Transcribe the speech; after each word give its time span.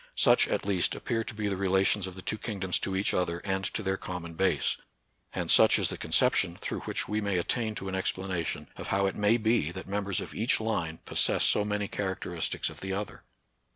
Such, 0.15 0.47
at 0.47 0.65
least, 0.65 0.95
appear 0.95 1.23
to 1.23 1.33
be 1.35 1.47
the 1.47 1.55
relations 1.55 2.07
of 2.07 2.15
the 2.15 2.23
two 2.23 2.39
kingdoms 2.39 2.79
to 2.79 2.95
each 2.95 3.13
other 3.13 3.37
and 3.45 3.63
to 3.65 3.83
their 3.83 3.97
common 3.97 4.33
base; 4.33 4.75
and 5.31 5.51
such 5.51 5.77
is 5.77 5.89
the 5.89 5.95
conception 5.99 6.55
through 6.55 6.79
which 6.89 7.07
we 7.07 7.21
may 7.21 7.37
attain 7.37 7.75
to 7.75 7.87
an 7.87 7.93
explanation 7.93 8.67
of 8.77 8.87
how 8.87 9.05
it 9.05 9.15
may 9.15 9.37
be 9.37 9.69
that 9.71 9.87
mem 9.87 10.05
bers 10.05 10.19
of 10.19 10.33
each 10.33 10.59
line 10.59 10.97
possess 11.05 11.43
so 11.45 11.63
many 11.63 11.87
characteristics 11.87 12.67
of 12.67 12.79
the 12.79 12.93
other. 12.93 13.25